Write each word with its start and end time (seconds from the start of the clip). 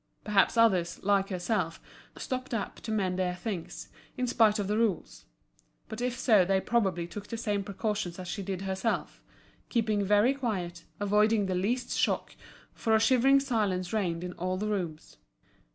Perhaps 0.23 0.57
others, 0.57 0.99
like 1.03 1.29
herself, 1.29 1.79
stopped 2.17 2.55
up 2.55 2.77
to 2.77 2.91
mend 2.91 3.19
their 3.19 3.35
things, 3.35 3.89
in 4.17 4.25
spite 4.25 4.57
of 4.57 4.67
the 4.67 4.75
rules; 4.75 5.25
but 5.89 6.01
if 6.01 6.17
so 6.17 6.43
they 6.43 6.59
probably 6.59 7.05
took 7.05 7.27
the 7.27 7.37
same 7.37 7.63
precautions 7.63 8.17
as 8.17 8.27
she 8.27 8.41
did 8.41 8.63
herself, 8.63 9.21
keeping 9.69 10.03
very 10.03 10.33
quiet, 10.33 10.85
avoiding 10.99 11.45
the 11.45 11.53
least 11.53 11.91
shock, 11.95 12.35
for 12.73 12.95
a 12.95 12.99
shivering 12.99 13.39
silence 13.39 13.93
reigned 13.93 14.23
in 14.23 14.33
all 14.39 14.57
the 14.57 14.67
rooms. 14.69 15.17